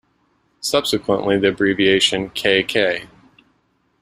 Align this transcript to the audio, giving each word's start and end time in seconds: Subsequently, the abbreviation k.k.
Subsequently, 0.61 1.37
the 1.37 1.49
abbreviation 1.49 2.31
k.k. 2.31 3.07